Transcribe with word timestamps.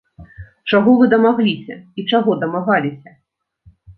Чаго 0.71 0.93
вы 1.01 1.05
дамагліся, 1.13 1.75
і 1.99 2.05
чаго 2.13 2.31
дамагаліся? 2.47 3.09